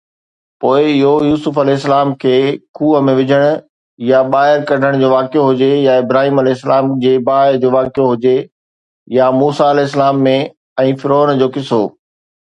پوءِ 0.63 0.85
اهو 0.91 1.09
يوسف 1.25 1.57
(ع) 1.65 2.13
کي 2.23 2.31
کوهه 2.79 3.01
۾ 3.09 3.13
وجهڻ 3.19 3.43
يا 4.13 4.21
ٻاهر 4.35 4.63
ڪڍڻ 4.71 4.97
جو 5.03 5.11
واقعو 5.13 5.43
هجي 5.49 5.69
يا 5.83 5.99
ابراهيم 6.05 6.43
(ع) 6.45 6.81
جي 7.05 7.13
باهه 7.31 7.61
جو 7.65 7.73
واقعو 7.79 8.09
هجي 8.15 8.35
يا 9.19 9.31
موسيٰ 9.43 9.71
(ع) 9.79 10.39
۽ 10.89 10.99
فرعون 11.05 11.37
جو 11.43 11.55
قصو. 11.59 11.83